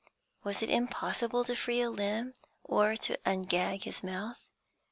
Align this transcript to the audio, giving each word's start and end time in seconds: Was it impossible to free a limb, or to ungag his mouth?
Was 0.43 0.63
it 0.63 0.71
impossible 0.71 1.43
to 1.43 1.55
free 1.55 1.79
a 1.79 1.91
limb, 1.91 2.33
or 2.63 2.95
to 2.97 3.17
ungag 3.23 3.83
his 3.83 4.03
mouth? 4.03 4.43